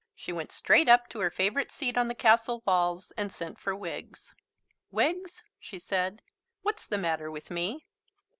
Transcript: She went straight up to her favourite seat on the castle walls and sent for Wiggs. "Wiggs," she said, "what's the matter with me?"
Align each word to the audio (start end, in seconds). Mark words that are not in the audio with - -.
She 0.15 0.33
went 0.33 0.51
straight 0.51 0.89
up 0.89 1.09
to 1.09 1.19
her 1.19 1.29
favourite 1.29 1.71
seat 1.71 1.95
on 1.95 2.07
the 2.07 2.15
castle 2.15 2.63
walls 2.65 3.11
and 3.15 3.31
sent 3.31 3.59
for 3.59 3.75
Wiggs. 3.75 4.33
"Wiggs," 4.89 5.43
she 5.59 5.77
said, 5.77 6.23
"what's 6.63 6.87
the 6.87 6.97
matter 6.97 7.29
with 7.29 7.51
me?" 7.51 7.85